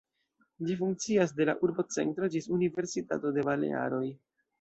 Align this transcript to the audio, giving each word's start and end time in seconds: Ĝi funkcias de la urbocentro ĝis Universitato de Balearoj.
Ĝi 0.69 0.77
funkcias 0.77 1.33
de 1.39 1.45
la 1.49 1.53
urbocentro 1.67 2.29
ĝis 2.37 2.47
Universitato 2.57 3.33
de 3.37 3.45
Balearoj. 3.51 4.03